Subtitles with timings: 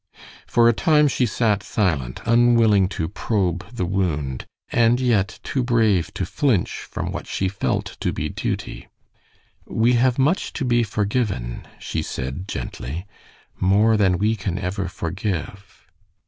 [0.47, 6.11] For a time she sat silent, unwilling to probe the wound, and yet too brave
[6.15, 8.87] to flinch from what she felt to be duty.
[9.67, 13.05] "We have much to be forgiven," she said, gently.
[13.59, 15.85] "More than we can ever forgive."